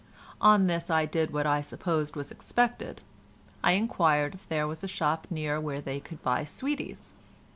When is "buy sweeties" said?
6.23-7.13